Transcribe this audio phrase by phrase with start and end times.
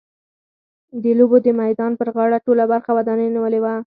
[1.03, 3.73] د لوبو د میدان پر غاړه ټوله برخه ودانیو نیولې وه.